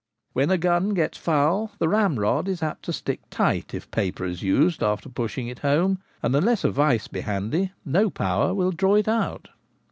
When 0.33 0.49
a 0.49 0.57
gun 0.57 0.95
gets 0.95 1.19
foul 1.19 1.73
the 1.77 1.87
ramrod 1.87 2.47
is 2.47 2.63
apt 2.63 2.85
to 2.85 2.91
stick 2.91 3.21
tight 3.29 3.75
if 3.75 3.91
paper 3.91 4.25
is 4.25 4.41
used 4.41 4.81
after 4.81 5.09
pushing 5.09 5.47
it 5.47 5.59
home, 5.59 5.99
and 6.23 6.35
unless 6.35 6.63
a 6.63 6.71
vice 6.71 7.07
be 7.07 7.21
handy 7.21 7.71
no 7.85 8.09
power 8.09 8.51
will 8.55 8.71
draw 8.71 8.95
it 8.95 9.07
out. 9.07 9.49